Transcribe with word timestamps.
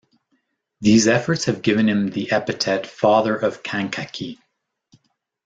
These 0.79 1.07
efforts 1.07 1.45
have 1.45 1.61
given 1.61 1.87
him 1.87 2.07
the 2.09 2.31
epithet 2.31 2.87
Father 2.87 3.35
of 3.37 3.61
Kankakee. 3.61 4.39